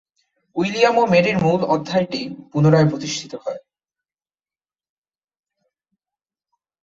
[0.55, 3.61] William ও মেরির মূল অধ্যায়টি পুনরায় প্রতিষ্ঠিত হয়।